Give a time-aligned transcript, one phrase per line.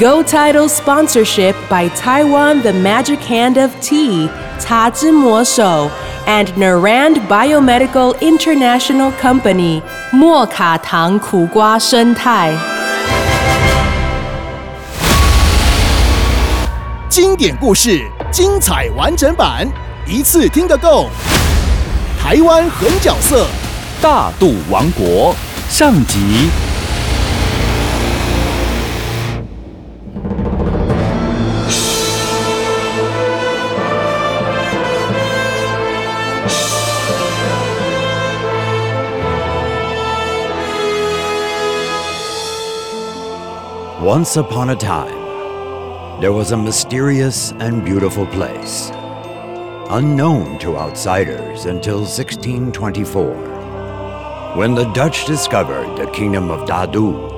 [0.00, 5.90] Go Title sponsorship by Taiwan The Magic Hand of Tea, Ta Zhi Mo Shou,
[6.26, 12.52] and Narand Biomedical International Company, 莫卡糖苦瓜生态。
[17.10, 19.68] 经典故事，精彩完整版，
[20.06, 21.10] 一次听个够。
[22.20, 23.46] 台湾狠角色，
[24.00, 25.36] 大肚王国
[25.68, 26.48] 上集。
[44.08, 48.90] Once upon a time, there was a mysterious and beautiful place,
[49.90, 54.56] unknown to outsiders until 1624.
[54.56, 57.32] When the Dutch discovered the kingdom of Dadu,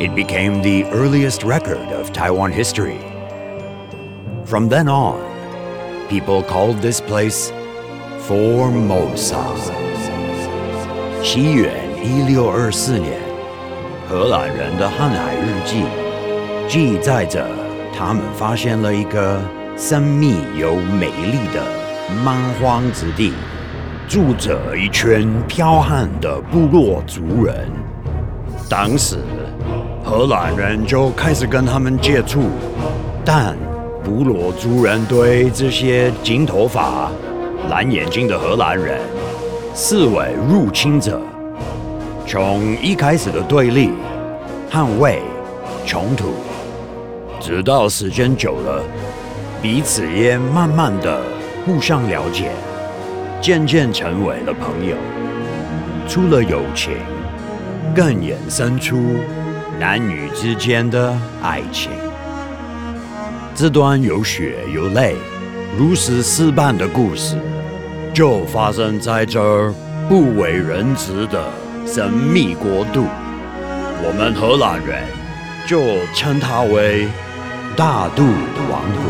[0.00, 2.98] it became the earliest record of Taiwan history.
[4.44, 5.20] From then on,
[6.08, 7.50] people called this place
[8.26, 9.42] Formosa.
[11.22, 11.72] 西元
[12.04, 13.25] 一六二四年，
[14.09, 15.83] 荷兰人的航海日记
[16.65, 17.45] 记载着
[17.93, 19.37] 他们发现了一个
[19.75, 21.61] 神秘又美丽的
[22.23, 23.33] 蛮荒之地，
[24.07, 27.69] 住着一群剽悍的部落族人。
[28.69, 29.17] 当时，
[30.05, 32.43] 荷兰人就开始跟他们接触，
[33.25, 33.57] 但
[34.05, 37.11] 部落族人对这些金头发、
[37.69, 39.01] 蓝眼睛的荷兰人
[39.75, 41.21] 视为入侵者。
[42.29, 43.91] 从一开始的对立、
[44.69, 45.21] 捍卫、
[45.85, 46.33] 冲突，
[47.39, 48.83] 直到时间久了，
[49.61, 51.21] 彼此也慢慢的
[51.65, 52.51] 互相了解，
[53.39, 54.97] 渐渐成为了朋友。
[56.05, 56.97] 除了友情，
[57.95, 59.15] 更衍生出
[59.79, 61.89] 男女之间的爱情。
[63.55, 65.15] 这段有血有泪、
[65.77, 67.37] 如实似般的故事，
[68.13, 69.73] 就发生在这儿
[70.09, 71.41] 不为人知的
[71.87, 73.05] 神秘国度。
[74.03, 75.01] 我们荷兰人
[75.65, 77.07] 就称它为
[77.77, 78.23] 大肚
[78.69, 79.03] 王国。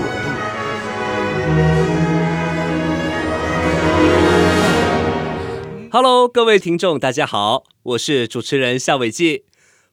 [5.91, 9.45] Hello，各位听众，大家好，我是主持人夏伟记。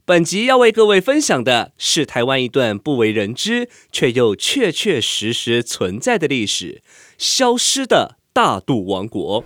[0.04, 6.82] 本集要为各位分享的是台湾一段不为人知却又确确实实存在的历史——
[7.16, 9.42] 消失的大肚王国。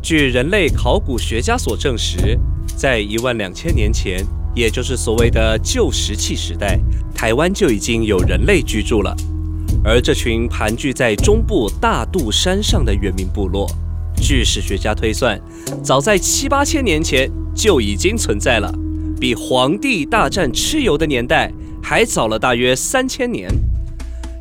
[0.00, 2.38] 据人类考古学家所证实，
[2.76, 6.78] 在一万两千年前，也就是所谓的旧石器时代，
[7.14, 9.14] 台湾就已经有人类居住了。
[9.84, 13.68] 而这群盘踞在中部大肚山上的原民部落，
[14.16, 15.38] 据史学家推算，
[15.82, 18.72] 早在七八千年前就已经存在了，
[19.20, 23.50] 比黄帝大战蚩尤的年代还早了大约三千年。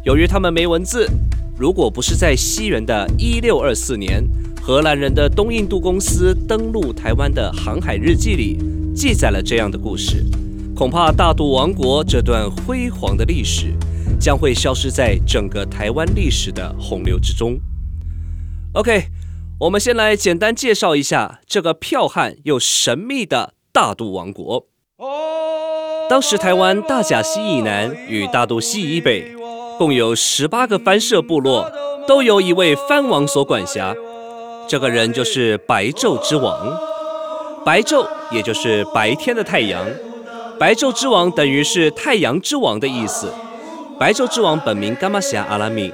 [0.05, 1.09] 由于他们没文字，
[1.57, 4.23] 如果不是在西元的一六二四年，
[4.67, 8.57] 荷兰人的东印度公司登陆台湾的航海日记里
[8.93, 10.25] 记载了这样的故事，
[10.75, 13.73] 恐怕大肚王国这段辉煌的历史
[14.19, 17.57] 将会消失在整个台湾历史的洪流之中。
[18.73, 19.05] OK，
[19.61, 24.67] 我们先来简单介绍一下这个剽悍又神秘的大肚王国。
[26.09, 29.33] 当时台湾大甲溪以南与大肚溪以北，
[29.77, 31.71] 共有十八个藩社部落，
[32.05, 33.95] 都由一位藩王所管辖。
[34.67, 36.77] 这个人就是白昼之王。
[37.65, 39.85] 白昼也就是白天的太阳，
[40.59, 43.31] 白昼之王等于是太阳之王的意思。
[43.99, 45.91] 白昼之王本名伽马霞阿拉米，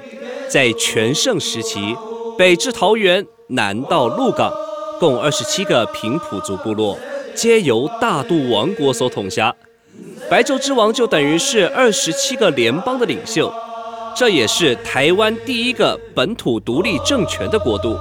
[0.48, 1.96] 在全盛时期，
[2.38, 4.52] 北至桃园，南到鹿港，
[5.00, 6.98] 共二十七个平埔族部落，
[7.36, 9.56] 皆由大肚王国所统辖。
[10.30, 13.54] 白昼之王就等于是二十七个联邦的领袖，
[14.16, 17.98] 这也是台湾第一个本土独立政权的国度。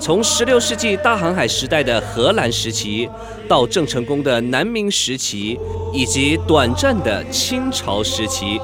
[0.00, 3.08] 从16世纪大航海时代的荷兰时期，
[3.48, 5.58] 到郑成功的南明时期，
[5.92, 8.60] 以及短暂的清朝时期，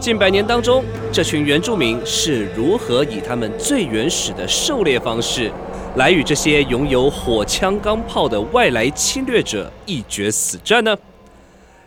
[0.00, 5.50] 近百年当中，这群原住民是如何以他们最原始的狩猎方式，
[5.96, 10.96] 来与这些拥有火枪钢炮的外来侵略者一决死战呢？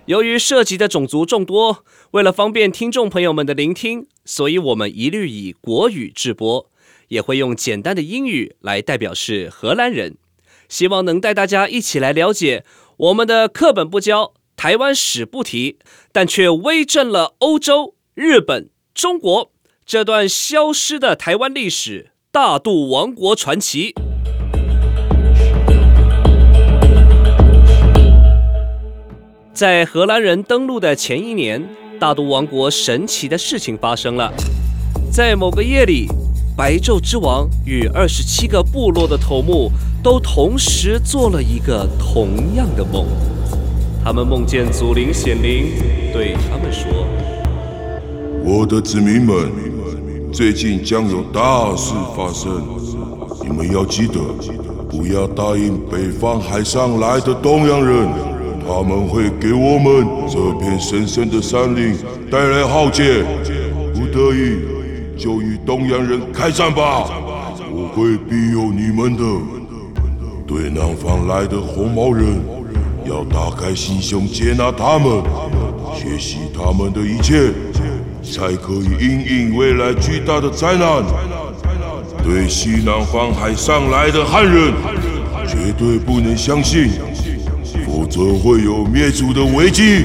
[0.06, 6.66] 由于涉及的种族众多，为了方便听众朋友们的聆听，所以我们一律以国语直播，
[7.12, 10.16] 也会用简单的英语来代表是荷兰人，
[10.69, 12.63] 希望能带大家一起来了解
[12.96, 15.78] 我们的课本不教，台湾史不提，
[16.13, 19.52] 但却威震了欧洲、日本、中国
[19.86, 23.94] 这段消失的台湾历史——大肚王国传奇。
[29.54, 31.68] 在荷兰人登陆的前一年，
[32.00, 34.31] 大肚王国神奇的事情发生了。
[35.12, 36.08] 在某个夜里，
[36.56, 39.71] 白昼之王与二十七个部落的头目
[40.03, 43.06] 都同时做了一个同样的梦。
[44.03, 45.71] 他们梦见祖灵显灵，
[46.12, 46.89] 对他们说
[48.44, 49.51] ：“我的子民们，
[50.31, 52.62] 最近将有大事发生，
[53.44, 54.19] 你们要记得，
[54.89, 58.07] 不要答应北方海上来的东洋人。”
[58.68, 61.95] 他们会给我们这片神圣的山林
[62.30, 63.24] 带来浩劫，
[63.94, 64.59] 不得已
[65.22, 67.08] 就与东洋人开战吧！
[67.72, 69.24] 我会庇佑你们的。
[70.48, 72.42] 对南方来的红毛人，
[73.06, 75.22] 要打开心胸接纳他们，
[75.94, 77.52] 学习他们的一切，
[78.24, 81.04] 才可以应应未来巨大的灾难。
[82.24, 84.74] 对西南方海上来的汉人，
[85.48, 86.90] 绝对不能相信。
[87.86, 90.04] 否则会有灭族的危机，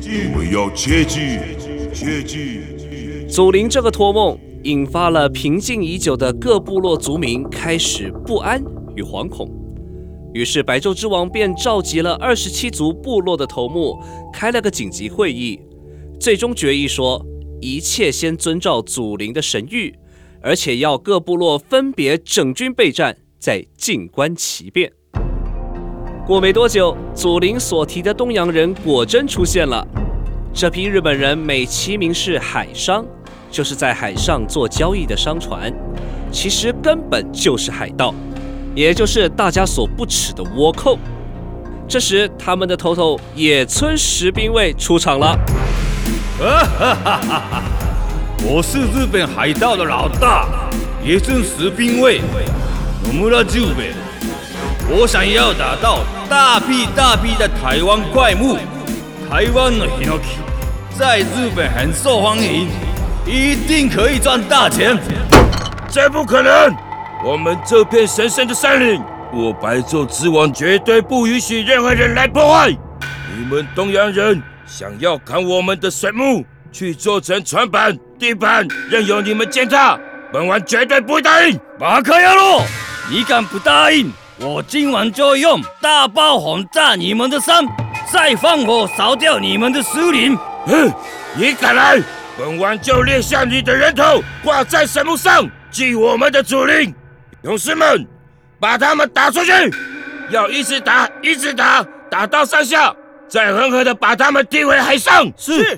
[0.00, 1.38] 你们要切记，
[1.92, 2.77] 切记。
[3.28, 8.58] 祖灵这个托梦，引发了平静已久的各部落族民开始不安
[8.96, 9.46] 与惶恐。
[10.32, 14.02] 于是白昼之王便召集了二十七族部落的头目，
[14.32, 15.60] 开了个紧急会议，
[16.18, 17.22] 最终决议说，
[17.60, 19.92] 一切先遵照祖灵的神谕，
[20.40, 24.90] 而且要各部落分别整军备战，再静观其变。
[26.26, 29.86] 过没多久，祖灵所提的东洋人果真出现了。
[30.54, 33.06] 这批日本人美其名是海商，
[33.50, 35.72] 就是在海上做交易的商船，
[36.30, 38.14] 其实根本就是海盗，
[38.74, 40.98] 也就是大家所不耻的倭寇。
[41.88, 45.38] 这时，他们的头头野村石兵卫出场了。
[46.38, 47.62] 哈哈哈哈哈！
[48.44, 50.46] 我是日本海盗的老大，
[51.02, 53.92] 野村石兵卫，野村久兵卫。
[54.90, 58.56] 我想要打到大批大批的台湾怪木，
[59.28, 60.38] 台湾的 Hinoki
[60.96, 62.68] 在日本很受欢迎，
[63.28, 64.98] 一定可以赚大钱。
[65.90, 66.74] 这不可能！
[67.22, 69.02] 我们这片神圣的山林，
[69.34, 72.70] 我白昼之王绝对不允许任何人来破坏。
[73.36, 76.42] 你们东洋人想要砍我们的水木
[76.72, 79.98] 去做成船板、地板，任由你们践踏，
[80.32, 81.60] 本王绝对不会答应。
[81.78, 82.62] 马克亚洛，
[83.10, 84.10] 你敢不答应？
[84.38, 87.66] 我今晚就用大炮轰炸你们的山，
[88.10, 90.34] 再放火烧掉你们的树林。
[90.64, 90.90] 哼！
[91.36, 92.00] 你敢来，
[92.38, 96.94] 本王就裂下你的人头，挂在神木上，祭我们的主灵。
[97.42, 98.06] 勇士们，
[98.60, 99.50] 把他们打出去！
[100.30, 102.94] 要一直打，一直打，打到山下，
[103.28, 105.26] 再狠狠的把他们踢回海上。
[105.36, 105.76] 是。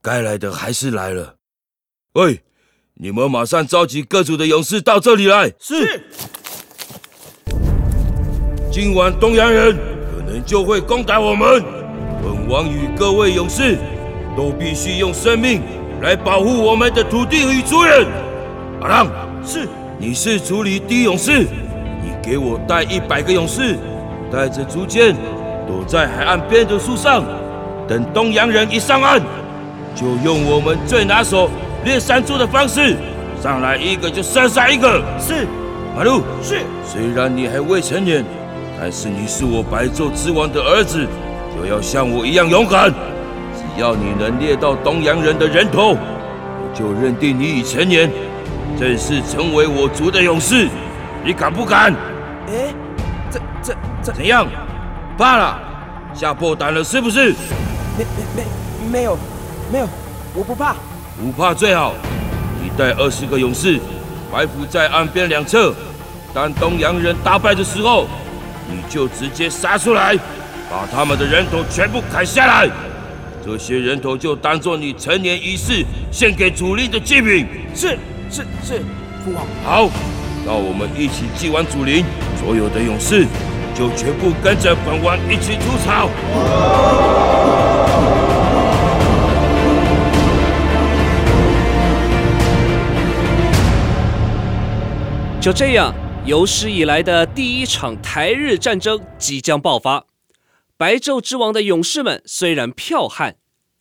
[0.00, 1.34] 该来的还是来了。
[2.14, 2.40] 喂，
[3.00, 5.52] 你们马上召集各族的勇士到这里来。
[5.60, 6.02] 是。
[8.72, 9.76] 今晚东洋人
[10.10, 11.62] 可能就会攻打我们，
[12.20, 13.78] 本王与各位勇士
[14.36, 15.62] 都必须用生命
[16.02, 18.04] 来保护我们的土地与族人。
[18.80, 19.06] 阿浪，
[19.46, 19.68] 是。
[19.96, 21.42] 你是族里第一勇士，
[22.02, 23.76] 你给我带一百个勇士，
[24.32, 25.14] 带着竹剑，
[25.68, 27.24] 躲在海岸边的树上，
[27.86, 29.22] 等东洋人一上岸。
[29.94, 31.48] 就用我们最拿手
[31.84, 32.96] 猎山猪的方式，
[33.42, 35.02] 上来一个就射杀一个。
[35.18, 35.46] 是，
[35.96, 36.60] 马路是。
[36.84, 38.24] 虽然你还未成年，
[38.78, 41.06] 但是你是我白昼之王的儿子，
[41.54, 42.90] 就要像我一样勇敢。
[42.90, 48.10] 只要你能猎到东洋人的人头，我就认定你已成年，
[48.78, 50.68] 正式成为我族的勇士。
[51.24, 51.92] 你敢不敢？
[52.48, 52.74] 哎，
[53.30, 54.46] 这这这怎样？
[55.16, 55.58] 怕了？
[56.14, 57.34] 吓破胆了是不是？
[57.96, 59.18] 没没没没有。
[59.70, 59.88] 没有，
[60.34, 60.74] 我不怕。
[61.20, 61.94] 不怕最好。
[62.62, 63.78] 你带二十个勇士
[64.32, 65.74] 埋伏在岸边两侧，
[66.32, 68.06] 当东洋人大败的时候，
[68.70, 70.16] 你就直接杀出来，
[70.70, 72.68] 把他们的人头全部砍下来。
[73.44, 77.46] 这些人头就当做你成年仪式献给主力的祭品。
[77.74, 77.98] 是
[78.30, 78.82] 是是，
[79.24, 79.46] 父王。
[79.64, 79.88] 好，
[80.44, 82.04] 那我们一起祭完祖灵，
[82.38, 83.26] 所有的勇士
[83.74, 86.10] 就全部跟着本王一起出草。
[95.48, 95.94] 就这样，
[96.26, 100.04] 有史以来的第一场台日战争即将爆发。
[100.76, 103.36] 白昼之王的勇士们虽然剽悍，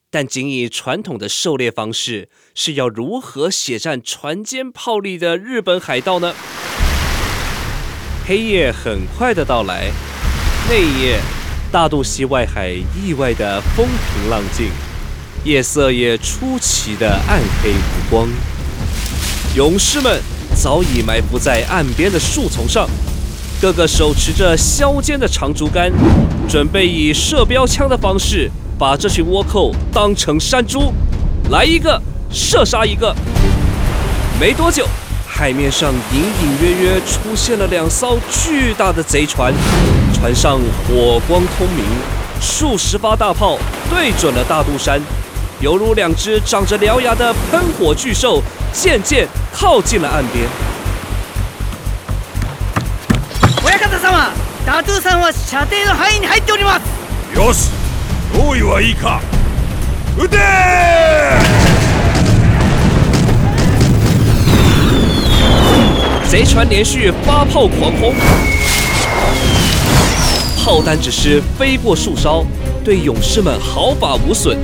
[0.10, 6.34] 但仅以传统的狩猎方式，是要如何血战船坚炮利的日本海盗呢？
[8.26, 9.92] 黑夜很快的到来，
[10.70, 11.20] 那一夜，
[11.70, 14.70] 大肚溪外海意外的风平浪静，
[15.44, 18.30] 夜色也出奇的暗黑无光。
[19.58, 20.22] 勇士们
[20.60, 22.90] 早已埋伏在岸边的树丛上，
[23.62, 25.92] 个个手持着削尖的长竹竿，
[26.50, 30.92] 准备以射标枪的方式把这群倭寇当成山猪，
[31.52, 33.16] 来一个射杀一个。
[34.40, 34.88] 没多久。
[35.30, 39.54] 海面上隐隐约约出现了两艘巨大的贼船，
[40.12, 41.86] 船上火光通明，
[42.42, 45.00] 数十发大炮对准了大肚山，
[45.61, 48.43] 犹如两只长着獠牙的喷火巨兽，
[48.73, 50.49] 渐渐靠近了岸边。
[53.65, 54.33] 親方様、
[54.67, 56.83] 大肚山は射程の範囲に入っております。
[57.37, 57.71] よし、
[58.35, 59.21] 用意はいいか。
[60.19, 60.39] 撃て！
[66.29, 68.15] 贼船连续发炮狂轰，
[70.65, 72.45] 炮弹只是飞过树梢，
[72.85, 74.57] 对勇士们毫发无损。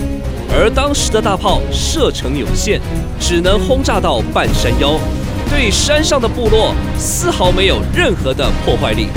[0.52, 2.80] 而当时的大炮射程有限，
[3.20, 4.98] 只能轰炸到半山腰，
[5.50, 9.08] 对山上的部落丝毫没有任何的破坏力。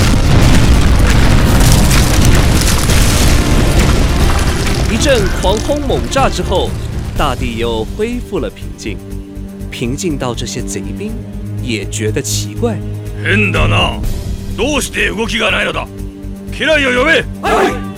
[4.92, 6.70] 一阵狂轰猛炸之后，
[7.18, 8.98] 大地又恢复了平静，
[9.72, 11.12] 平静到这些贼兵。
[11.64, 12.76] 也觉得奇怪。
[13.24, 14.00] 変だな。
[14.58, 15.88] どうして動きがないのだ。
[16.52, 17.24] 家来を呼べ。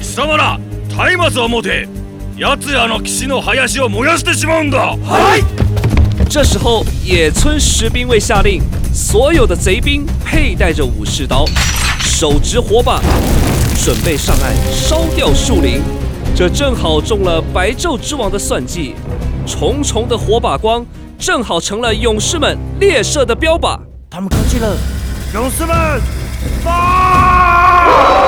[0.02, 0.60] 貴様ら、
[1.18, 1.88] 松明を持て。
[2.38, 4.98] 奴らの騎士の林を燃やしてしまうんだ。
[6.30, 8.62] 这时候，野村石兵卫下令，
[8.94, 11.46] 所有的贼兵佩戴着武士刀，
[12.00, 13.00] 手执火把，
[13.84, 15.82] 准备上岸烧掉树林。
[16.36, 18.96] 这正好中了白昼之王的算计，
[19.46, 20.86] 重重的火把光。
[21.20, 23.80] 正好成了勇士们猎射的标靶。
[24.10, 24.76] 他们靠近了，
[25.34, 26.02] 勇士们，
[26.64, 28.27] 发！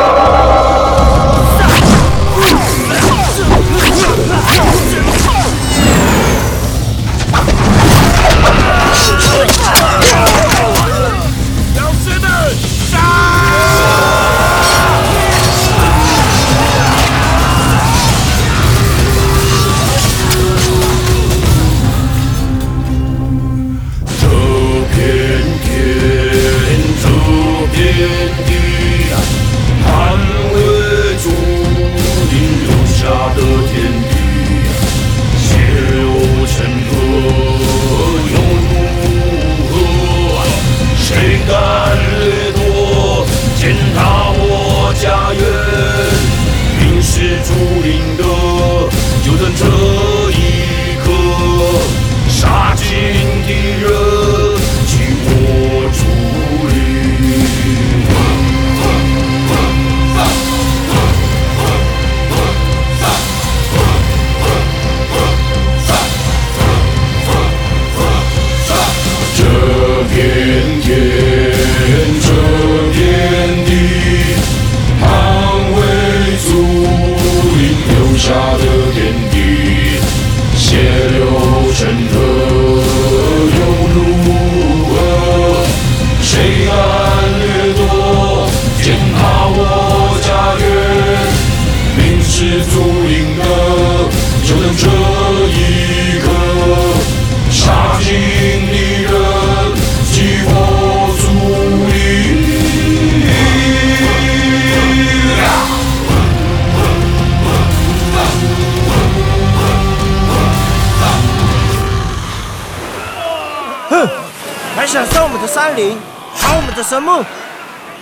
[116.83, 117.23] 神木，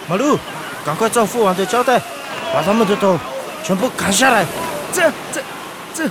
[0.08, 0.38] 马路，
[0.86, 2.00] 赶快照父王的交代，
[2.54, 3.18] 把他们的头
[3.62, 4.46] 全部砍下来。
[4.92, 5.42] 这、这、
[5.94, 6.08] 这，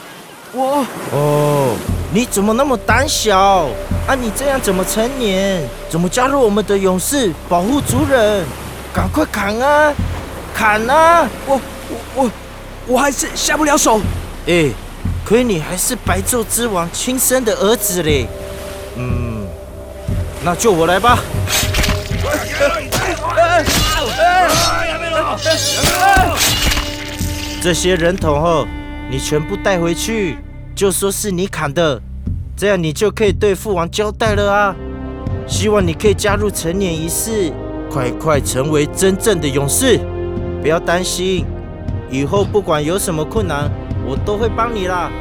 [0.52, 0.86] 我……
[1.12, 1.76] 哦，
[2.14, 3.68] 你怎么那么胆小？
[4.08, 5.62] 啊，你这样怎么成年？
[5.90, 8.46] 怎么加入我们的勇士，保护族人？
[8.94, 9.94] 赶快砍啊，
[10.54, 11.28] 砍啊！
[11.46, 11.60] 我、
[11.90, 12.32] 我、我，
[12.86, 14.00] 我还是下不了手。
[14.46, 14.70] 哎，
[15.26, 18.28] 亏你还是白昼之王亲生的儿子嘞。
[18.96, 19.27] 嗯，
[20.48, 21.20] 那就我来吧。
[27.62, 28.66] 这些人头后，
[29.12, 30.38] 你全部带回去，
[30.74, 32.02] 就说是你砍的，
[32.56, 34.74] 这样你就可以对父王交代了啊！
[35.46, 37.52] 希望你可以加入成年仪式，
[37.92, 40.00] 快快成为真正的勇士。
[40.62, 41.46] 不要担心，
[42.10, 43.70] 以后不管有什么困难，
[44.06, 45.12] 我都会帮你啦。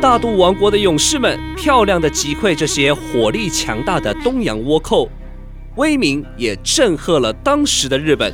[0.00, 5.08] 大渡王国的勇士们漂亮的击溃这些火力强大的东洋倭寇，
[5.74, 8.32] 威名也震撼了当时的日本。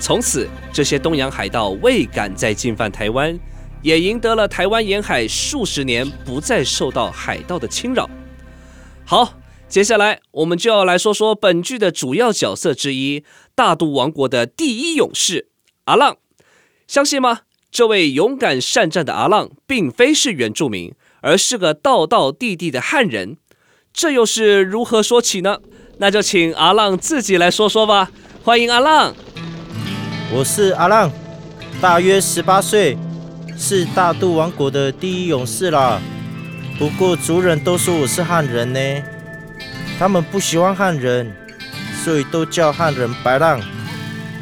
[0.00, 3.38] 从此，这些东洋海盗未敢再进犯台湾，
[3.80, 8.10] 也赢得了台湾沿海数十年不再受到海盗的侵扰。
[9.04, 9.34] 好，
[9.68, 13.22] 接下来我们就要来说说本剧的主要角色之一——
[13.54, 15.46] 大渡王国的第一勇士
[15.84, 16.16] 阿浪。
[16.88, 17.42] 相信吗？
[17.72, 23.38] 这位勇敢善战的阿浪，并非是原住民，而是个道道地地的汉人。
[23.94, 25.56] 这又是如何说起呢？
[25.96, 28.10] 那就请阿浪自己来说说吧。
[28.44, 29.14] 欢迎阿浪，
[30.30, 31.10] 我是阿浪，
[31.80, 32.98] 大约十八岁，
[33.56, 35.98] 是大肚王国的第一勇士啦。
[36.78, 39.02] 不过族人都说我是汉人呢，
[39.98, 41.34] 他们不喜欢汉人，
[42.04, 43.58] 所以都叫汉人白浪。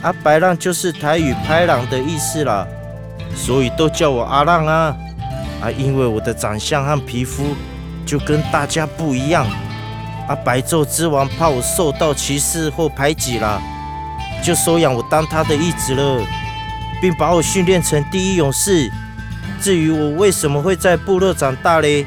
[0.02, 2.66] 啊，白浪就是台语“拍浪”的意思啦。
[3.34, 4.94] 所以都叫我阿浪啊
[5.62, 5.70] 啊！
[5.70, 7.54] 因为我的长相和皮肤
[8.06, 9.46] 就跟大家不一样
[10.28, 10.34] 啊！
[10.44, 13.60] 白昼之王怕我受到歧视或排挤了，
[14.42, 16.24] 就收养我当他的义子了，
[17.00, 18.90] 并把我训练成第一勇士。
[19.60, 22.06] 至于我为什么会在部落长大嘞？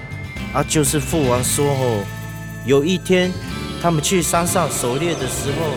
[0.53, 2.03] 啊，就是父王说哦，
[2.65, 3.31] 有一天
[3.81, 5.75] 他们去山上狩猎的时候，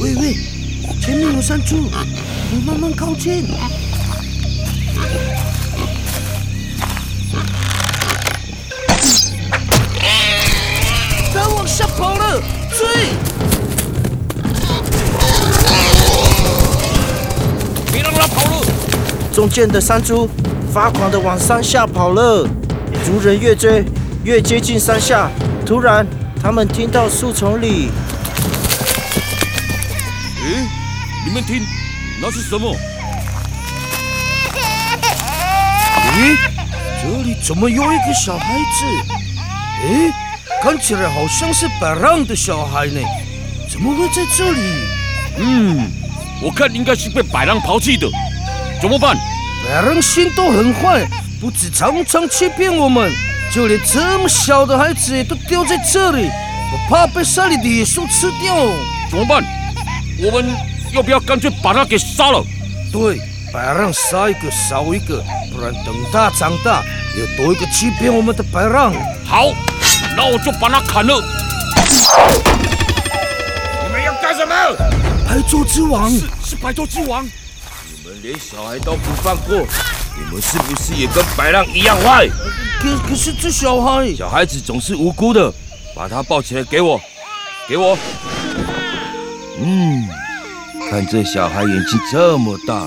[0.00, 0.51] 喂喂。
[1.12, 1.76] 前面有山猪，
[2.50, 3.46] 你慢慢靠近。
[11.34, 12.40] 它往下跑了，
[12.70, 13.10] 追！
[17.92, 18.66] 别让它跑了！
[19.34, 20.26] 中箭的山猪
[20.72, 22.48] 发狂的往山下跑了。
[23.04, 23.84] 族人越追
[24.24, 25.30] 越接近山下，
[25.66, 26.06] 突然
[26.42, 27.90] 他们听到树丛里。
[31.24, 31.64] 你们听，
[32.20, 32.74] 那是什么？
[36.14, 36.36] 咦，
[37.00, 38.84] 这里怎么有一个小孩子？
[39.86, 40.12] 诶，
[40.62, 43.00] 看起来好像是白浪的小孩呢，
[43.70, 44.60] 怎么会在这里？
[45.38, 45.88] 嗯，
[46.42, 48.08] 我看应该是被白浪抛弃的，
[48.80, 49.16] 怎么办？
[49.64, 51.06] 白浪心都很坏，
[51.40, 53.12] 不止常常欺骗我们，
[53.54, 56.28] 就连这么小的孩子也都丢在这里，
[56.72, 58.56] 我怕被山里的野兽吃掉。
[59.08, 59.40] 怎么办？
[60.20, 60.71] 我们。
[60.92, 62.44] 要不要干脆把他给杀了？
[62.92, 63.18] 对，
[63.52, 66.82] 白浪杀一个少一个，不然等他长大，
[67.18, 68.92] 又多一个欺骗我们的白浪。
[69.24, 69.50] 好，
[70.14, 71.14] 那我就把他砍了。
[73.82, 74.54] 你们要干什么？
[75.26, 77.24] 白昼之王是是白昼之王。
[77.24, 79.56] 你们连小孩都不放过，
[80.14, 82.28] 你们是不是也跟白浪一样坏？
[82.80, 85.50] 可可是这小孩，小孩子总是无辜的，
[85.96, 87.00] 把他抱起来给我，
[87.66, 87.96] 给我。
[89.58, 90.06] 嗯。
[90.92, 92.86] 看这小孩眼睛这么大，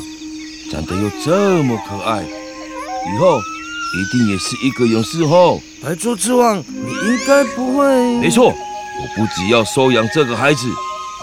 [0.72, 5.60] 长得又这么可爱，以后一定也是一个勇士后。
[5.84, 7.88] 白猪之王，你应该不会。
[8.20, 10.68] 没错，我不只要收养这个孩子，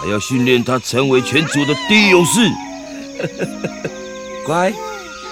[0.02, 2.50] 还要训练他成为全族的第一勇士。
[4.44, 4.72] 乖，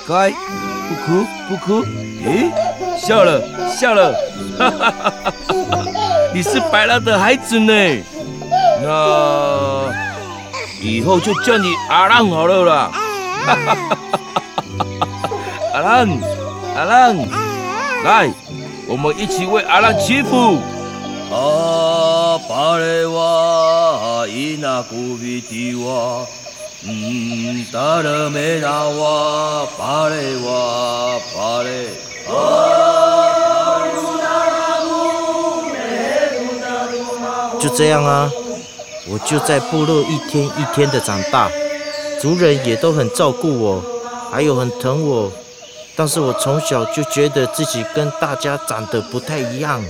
[0.06, 1.84] 乖，不哭不哭。
[2.24, 2.48] 咦，
[2.96, 3.42] 笑了
[3.76, 4.12] 笑了，
[4.56, 5.34] 哈哈哈哈
[5.72, 5.84] 哈！
[6.32, 7.72] 你是白狼的孩子呢，
[8.84, 9.69] 那。
[10.82, 12.90] 以后就叫你阿浪好了啦！
[15.74, 16.08] 阿浪，
[16.76, 17.16] 阿浪，
[18.04, 18.30] 来，
[18.88, 20.58] 我们一起为阿浪祈福。
[21.30, 26.26] 啊，巴雷哇，伊那古比蒂哇，
[26.84, 31.88] 嗯，达勒梅那哇，巴雷哇，巴雷。
[37.60, 38.28] 就这样啊。
[39.12, 41.50] 我就在部落一天一天的长大，
[42.20, 43.82] 族人也都很照顾我，
[44.30, 45.32] 还有很疼我。
[45.96, 49.82] 但是我从小就觉得自己跟大家长得不太一样，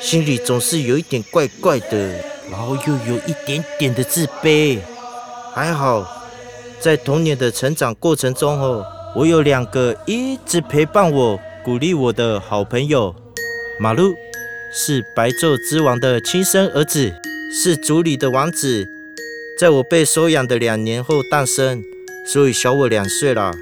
[0.00, 1.96] 心里总是有一点怪怪的，
[2.50, 4.78] 然后又有一点点的自卑。
[5.52, 6.06] 还好，
[6.80, 13.14] 在童年的成长过程中哦，我有两个一直陪伴我、鼓励我的好朋友。
[13.78, 14.14] 马路
[14.72, 17.12] 是白昼之王的亲生儿子。
[17.52, 18.86] 是族里的王子，
[19.58, 21.82] 在我被收养的两年后诞生，
[22.24, 23.52] 所以小我两岁了。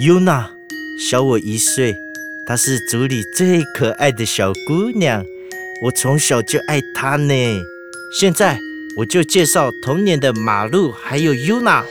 [0.00, 0.46] Yuna
[0.98, 1.94] 小我一岁，
[2.44, 5.24] 她是族里最可爱的小姑娘，
[5.84, 7.34] 我从小就爱她呢。
[8.18, 8.58] 现在
[8.96, 11.84] 我就介绍童年的马路还有 Yuna。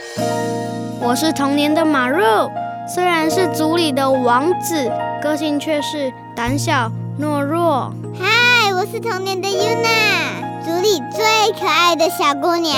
[1.00, 2.52] 我是童年的马路，
[2.94, 4.92] 虽然是族里的王子，
[5.24, 6.92] 个性却是胆小
[7.22, 7.96] 懦弱。
[8.20, 11.24] 嗨，我是童年的 Yuna，组里最
[11.60, 12.76] 可爱的小姑娘，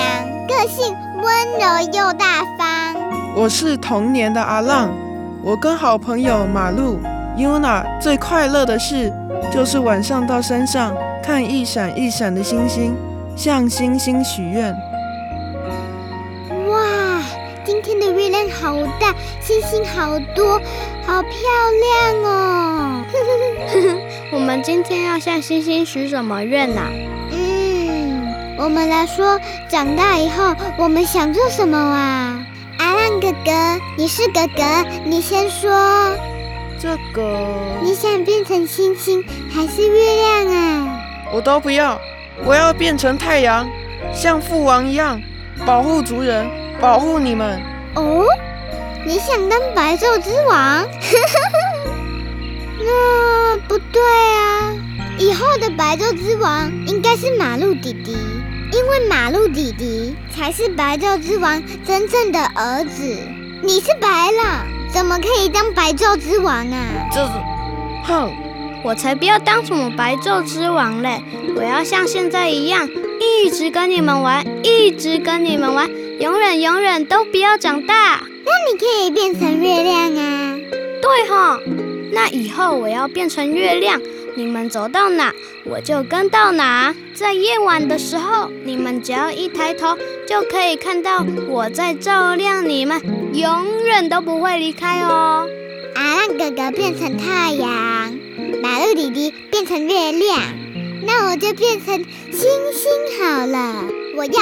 [0.48, 2.94] 个性温柔又大方。
[3.36, 4.88] 我是童年的阿浪，
[5.42, 6.98] 我跟好朋友马路
[7.36, 9.12] Yuna 最快乐的事，
[9.52, 12.96] 就是晚上到山上看一闪一闪的星星，
[13.36, 14.74] 向星星许愿。
[16.68, 17.22] 哇，
[17.66, 20.58] 今天的月亮好大，星星好多，
[21.06, 21.30] 好漂
[21.82, 23.04] 亮哦！
[24.32, 27.13] 我们今天要向星星许什么愿呐、嗯，
[28.56, 29.38] 我们来说，
[29.68, 32.38] 长大以后我们想做什么啊？
[32.78, 34.62] 阿浪哥哥，你是哥哥，
[35.04, 35.70] 你先说。
[36.80, 37.22] 这个
[37.82, 41.00] 你想变成星星还是月亮啊？
[41.32, 42.00] 我都不要，
[42.44, 43.66] 我要变成太阳，
[44.12, 45.20] 像父王一样
[45.66, 46.46] 保护族人，
[46.80, 47.60] 保护你们。
[47.94, 48.24] 哦，
[49.04, 50.86] 你想当白昼之王？
[52.86, 54.02] 那不对
[54.36, 54.72] 啊！
[55.16, 58.16] 以后的白昼之王应该是马路弟弟，
[58.74, 63.04] 因为马路弟弟才是白昼之王真正的儿子。
[63.62, 67.08] 你是白狼，怎么可以当白昼之王啊？
[67.12, 67.30] 这是，
[68.02, 68.32] 哼，
[68.82, 71.22] 我才不要当什么白昼之王嘞！
[71.54, 72.88] 我要像现在一样，
[73.20, 78.20] 一直跟你们玩，一直跟你们玩，永远永远都不要长大。
[78.44, 80.56] 那你可以变成月亮啊！
[81.00, 81.60] 对哈，
[82.10, 84.00] 那以后我要变成月亮，
[84.36, 85.32] 你们走到哪
[85.64, 86.94] 我就跟到哪。
[87.14, 93.00] 在夜晚的时候，你们只要一抬头，就可以看到我在照亮你们，
[93.32, 95.48] 永远都不会离开哦。
[95.94, 98.18] 阿浪哥哥变成太阳，
[98.60, 100.40] 马路弟弟变成月亮，
[101.06, 101.96] 那我就变成
[102.32, 102.42] 星
[102.72, 102.90] 星
[103.22, 103.84] 好了。
[104.16, 104.32] 我要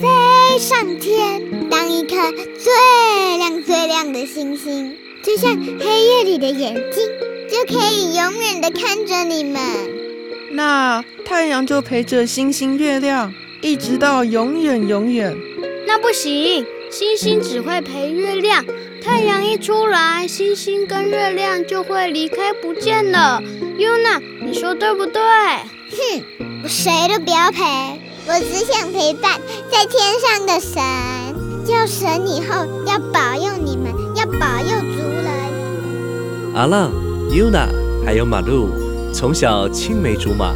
[0.00, 2.16] 飞上天，当一颗
[2.58, 7.04] 最亮最亮的星星，就像黑夜里的眼睛，
[7.62, 9.60] 就可以永远的看着你们。
[10.50, 15.36] 那太阳就陪着星星、月亮，一直到永远永远。
[15.86, 18.64] 那不行，星星只会陪月亮，
[19.04, 23.40] 太阳一出来，星星跟月亮就会离开不见了。
[23.78, 25.22] Yuna，你说对不对？
[25.22, 26.22] 哼，
[26.64, 27.62] 我谁都不要陪，
[28.26, 30.82] 我只想陪伴在天上的神，
[31.64, 36.54] 叫神以后要保佑你们，要保佑族人。
[36.54, 36.90] 阿浪、
[37.32, 37.66] Yuna
[38.04, 38.68] 还有马路，
[39.10, 40.54] 从小青梅竹马，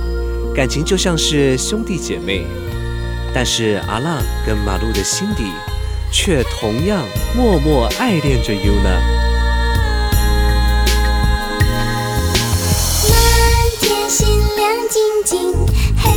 [0.55, 2.47] 感情就像是兄弟姐妹。
[3.33, 5.45] 但是阿浪跟马路的心底，
[6.13, 7.03] 却同样
[7.35, 9.01] 默默爱恋着 Yuna。
[13.09, 13.19] 满
[13.81, 15.53] 天星亮晶晶，
[15.97, 16.11] 黑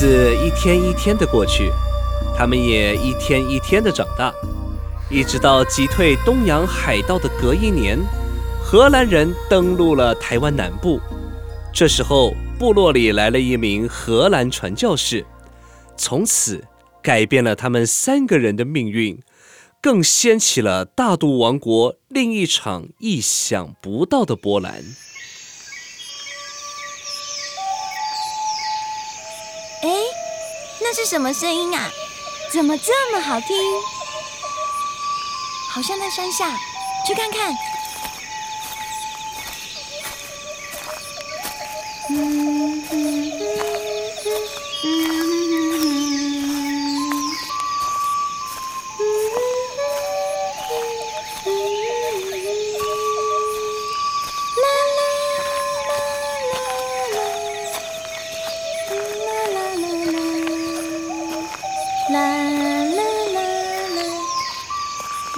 [0.00, 1.70] 子一天一天的过去，
[2.34, 4.32] 他们也一天一天的长大，
[5.10, 7.98] 一直到击退东洋海盗的隔一年，
[8.64, 10.98] 荷兰人登陆了台湾南部。
[11.70, 15.26] 这时候，部落里来了一名荷兰传教士，
[15.98, 16.64] 从此
[17.02, 19.20] 改变了他们三个人的命运，
[19.82, 24.82] 更掀起了大渡王国另一场意想不到的波澜。
[30.92, 31.88] 这是什么声音啊？
[32.52, 33.56] 怎么这么好听？
[35.72, 36.50] 好像在山下，
[37.06, 37.54] 去看看。
[62.12, 62.22] 啦啦
[62.96, 63.02] 啦
[63.34, 63.40] 啦，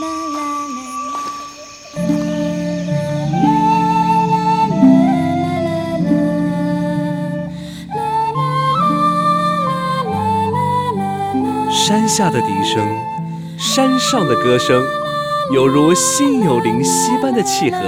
[0.01, 0.97] 啦啦啦。
[7.95, 8.01] 啦
[11.71, 12.83] 山下的笛声，
[13.59, 14.83] 山上的歌声，
[15.53, 17.79] 有如心有灵犀般的契合，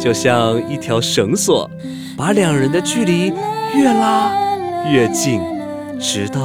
[0.00, 1.70] 就像一条绳索，
[2.16, 3.32] 把两人的距离
[3.76, 4.32] 越拉
[4.90, 5.40] 越近，
[6.00, 6.40] 直到。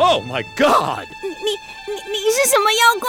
[0.00, 1.06] ！Oh my God！
[1.22, 1.50] 你你
[1.86, 3.08] 你你是什么妖怪？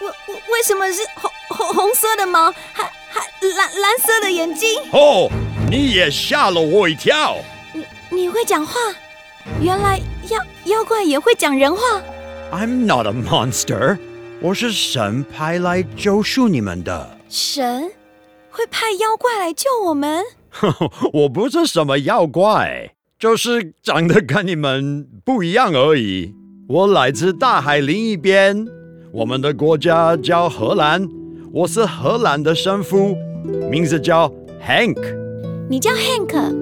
[0.00, 4.80] 为为为什么是红红红色的毛，还还蓝蓝色的眼睛？
[4.92, 5.28] 哦，
[5.70, 7.36] 你也吓了我一跳。
[7.72, 8.74] 你你会讲话？
[9.62, 11.80] 原来妖妖怪也会讲人话。
[12.52, 13.98] I'm not a monster，
[14.40, 17.18] 我是神派来救赎你们的。
[17.28, 17.90] 神
[18.50, 20.22] 会派妖怪来救我们？
[21.12, 26.32] 我不是什么妖怪，就是长得跟你们不一样而已。
[26.68, 28.64] 我来自大海另一边，
[29.10, 31.08] 我们的国家叫荷兰，
[31.50, 33.16] 我是荷兰的神父，
[33.68, 34.32] 名字叫
[34.64, 34.96] Hank。
[35.68, 36.54] 你叫 Hank，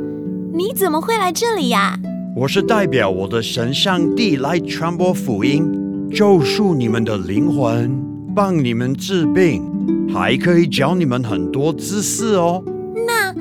[0.55, 2.01] 你怎么会来这里呀、
[2.35, 8.03] 我是代表我的神上帝来传播福音，救赎你们的灵魂，
[8.35, 9.62] 帮你们治病，
[10.09, 12.64] 还可以教你们很多知识哦。
[13.07, 13.35] 那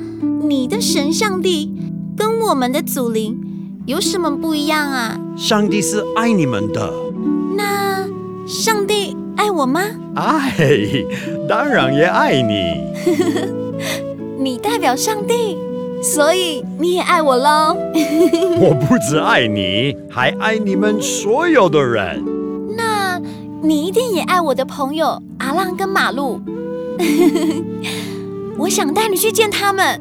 [0.46, 1.72] 你的神上帝
[2.16, 3.38] 跟我们的祖灵
[3.86, 5.20] 有什么不一样啊？
[5.36, 6.92] 上帝是爱你们的，
[7.56, 8.06] 那
[8.46, 9.82] 上帝爱我吗？
[10.14, 10.54] 爱，
[11.48, 12.80] 当然也爱你。
[14.38, 15.58] 你代表上帝，
[16.02, 17.76] 所以你也爱我喽。
[18.60, 22.24] 我不只爱你，还爱你们所有的人。
[22.76, 23.20] 那
[23.62, 26.40] 你一定也爱我的朋友阿浪跟马路。
[28.58, 30.00] 我想带你去见他们，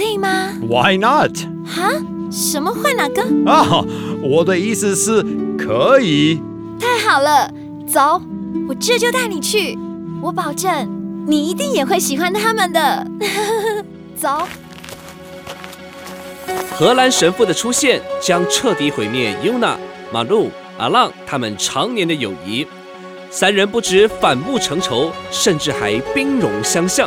[0.00, 1.36] 可以吗？Why not？
[1.66, 1.90] 哈？
[2.30, 3.22] 什么换哪个？
[3.44, 3.84] 啊，
[4.22, 5.22] 我的意思是
[5.58, 6.40] 可以。
[6.80, 7.52] 太好了，
[7.86, 8.22] 走，
[8.66, 9.78] 我这就带你去。
[10.22, 10.88] 我保证，
[11.26, 13.06] 你一定也会喜欢他们的。
[14.16, 14.48] 走。
[16.74, 19.76] 荷兰神父的出现将彻底毁灭 Yuna、
[20.10, 22.66] 马路、阿浪他们常年的友谊。
[23.28, 27.06] 三人不止反目成仇，甚至还兵戎相向，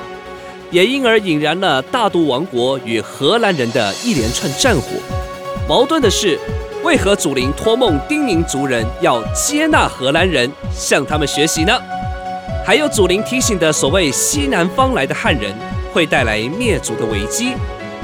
[0.73, 4.87] 也因而引燃了大都王国与荷兰人的一连串战火。
[5.69, 6.39] 矛盾的是，
[6.83, 11.79] 为何祖灵托梦叮咛族人要接纳荷兰人，向他们学习呢？
[12.65, 15.53] 还有祖灵提醒的所谓西南方来的汉人
[15.93, 17.53] 会带来灭族的危机，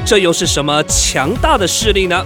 [0.05, 2.23] 这又是什么强大的势力呢？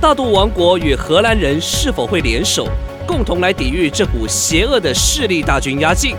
[0.00, 2.66] 大肚王国与荷兰人是否会联手，
[3.06, 6.16] 共同来抵御这股邪恶的势力大军压境？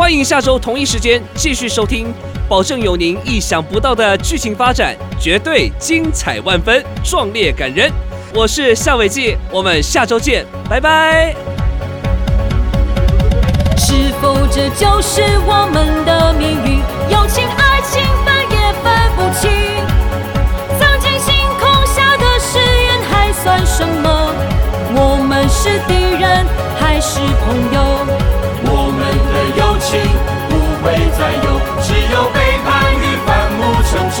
[0.00, 2.10] 欢迎下周同一时间继续收听，
[2.48, 7.92] 保证有您意想不到的剧情发展，绝对精彩万分，壮烈感人。
[8.34, 11.36] 我是夏伟记，我们下周见，拜拜。
[13.76, 16.78] 是否这就是我们的命运？
[17.12, 19.50] 友情、爱情分也分不清。
[20.78, 24.32] 曾经星空下的誓言还算什么？
[24.94, 26.46] 我们是敌人
[26.80, 28.39] 还是朋友？
[29.80, 29.98] 情
[30.48, 31.46] 不会再有，
[31.82, 34.18] 只有背叛与反目成仇。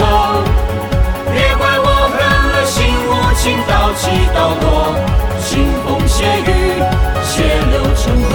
[1.32, 2.18] 别怪我狠
[2.52, 4.94] 了心，无情到起到落，
[5.40, 5.48] 腥
[5.84, 6.48] 风血雨，
[7.24, 7.32] 血
[7.70, 8.32] 流成河。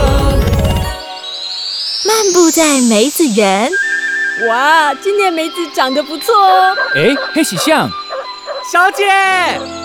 [2.05, 3.71] 漫步在梅子园，
[4.47, 6.75] 哇，今年梅子长得不错哦。
[6.95, 7.89] 哎，黑喜象，
[8.71, 9.03] 小姐，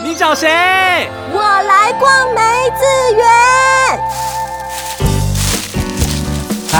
[0.04, 1.08] 你找谁？
[1.32, 2.40] 我来逛梅
[2.78, 3.79] 子园。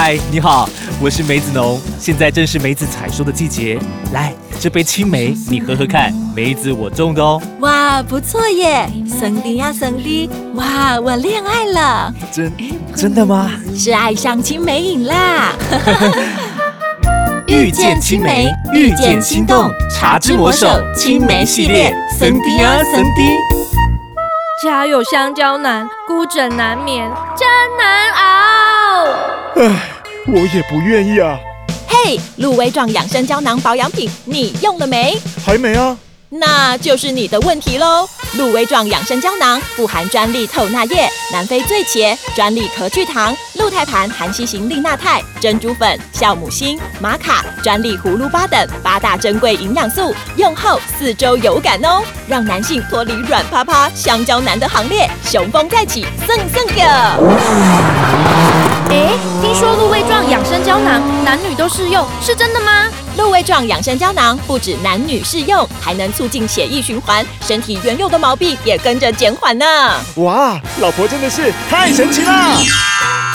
[0.03, 0.67] 嗨，你好，
[0.99, 3.79] 我是梅子农，现在正是梅子采收的季节，
[4.15, 7.39] 来，这杯青梅你喝喝看，梅子我种的哦。
[7.59, 12.51] 哇，不错耶，森迪呀森迪，哇，我恋爱了，真
[12.97, 13.51] 真的吗？
[13.77, 15.53] 是爱上青梅瘾啦。
[17.47, 23.37] 遇见青梅，遇见心动，茶之魔手青梅系列，森迪呀森迪。
[24.65, 27.47] 家有香蕉难，孤枕难眠，真
[27.79, 28.21] 难熬。
[29.57, 29.90] 唉，
[30.33, 31.39] 我也不愿意啊。
[31.89, 35.19] 嘿，鹿威壮养生胶囊保养品，你用了没？
[35.45, 35.99] 还没啊。
[36.29, 38.09] 那就是你的问题喽。
[38.35, 56.83] 鹿威壮养生胶囊富含专利透钠液、南非醉茄、专利壳聚糖、鹿胎盘含硒型利钠肽、珍珠粉、酵母锌、玛卡、专利葫芦巴等八大珍贵营养素，用后四周有感哦，让男性脱离软趴趴香蕉男的行列，雄风再起，蹭蹭个。
[58.91, 59.13] 哎，
[59.43, 62.87] 听说鹿味状养生胶囊男女都适用，是真的吗？
[63.21, 69.67] 鹿味状养生胶囊不止男女适用，还能促进血液循环，身体原有的毛病也跟着减缓呢。
[70.17, 72.57] 哇，老婆真的是太神奇了！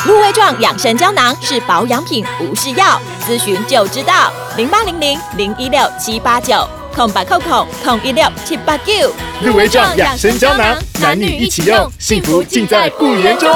[0.07, 4.33] 鹿味状养生胶囊是保养品，不是药，咨询就知道。
[4.57, 9.13] 零八零零零一六七八九，空八扣空空一六七八九。
[9.43, 13.55] 鹿威壮养生胶囊，男女一起用，幸福尽在不言中。